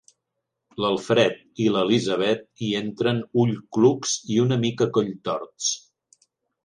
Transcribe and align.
L'Alfred 0.83 1.35
i 1.65 1.67
l'Elisabet 1.75 2.41
hi 2.67 2.71
entren 2.79 3.21
ullclucs 3.43 4.15
i 4.37 4.39
una 4.47 4.59
mica 4.65 4.89
colltorts. 4.97 5.69